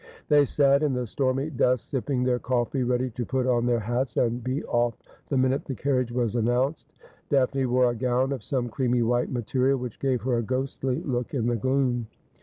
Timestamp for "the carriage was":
5.65-6.35